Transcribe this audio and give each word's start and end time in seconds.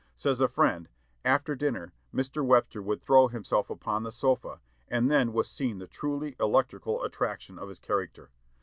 Says 0.15 0.41
a 0.41 0.47
friend, 0.47 0.89
"After 1.23 1.53
dinner, 1.55 1.93
Mr. 2.11 2.43
Webster 2.43 2.81
would 2.81 3.03
throw 3.03 3.27
himself 3.27 3.69
upon 3.69 4.01
the 4.01 4.11
sofa, 4.11 4.59
and 4.87 5.11
then 5.11 5.31
was 5.31 5.47
seen 5.47 5.77
the 5.77 5.85
truly 5.85 6.35
electrical 6.39 7.03
attraction 7.03 7.59
of 7.59 7.69
his 7.69 7.77
character. 7.77 8.31